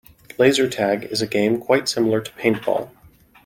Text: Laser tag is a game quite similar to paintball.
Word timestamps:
Laser 0.39 0.67
tag 0.67 1.03
is 1.11 1.21
a 1.21 1.27
game 1.27 1.59
quite 1.59 1.87
similar 1.87 2.21
to 2.21 2.31
paintball. 2.31 2.89